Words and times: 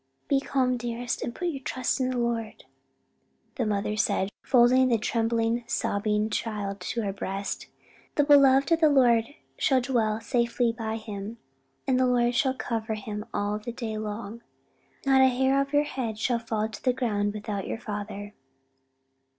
"Be 0.27 0.39
calm, 0.39 0.77
dearest, 0.77 1.21
and 1.21 1.35
put 1.35 1.49
your 1.49 1.61
trust 1.61 2.01
in 2.01 2.09
the 2.09 2.17
Lord," 2.17 2.63
the 3.53 3.67
mother 3.67 3.95
said, 3.95 4.31
folding 4.41 4.87
the 4.87 4.97
trembling, 4.97 5.63
sobbing 5.67 6.31
child 6.31 6.79
to 6.79 7.03
her 7.03 7.13
breast. 7.13 7.67
"'The 8.15 8.23
beloved 8.23 8.71
of 8.71 8.79
the 8.79 8.89
Lord 8.89 9.25
shall 9.59 9.79
dwell 9.79 10.15
in 10.15 10.21
safety 10.21 10.71
by 10.75 10.95
him, 10.95 11.37
and 11.85 11.99
the 11.99 12.07
Lord 12.07 12.33
shall 12.33 12.55
cover 12.55 12.95
him 12.95 13.25
all 13.31 13.59
the 13.59 13.71
day 13.71 13.95
long.' 13.95 14.41
'Not 15.05 15.21
an 15.21 15.29
hair 15.29 15.61
of 15.61 15.71
your 15.71 15.83
head 15.83 16.17
shall 16.17 16.39
fall 16.39 16.67
to 16.67 16.83
the 16.83 16.93
ground 16.93 17.31
without 17.35 17.67
your 17.67 17.79
Father.'" 17.79 18.33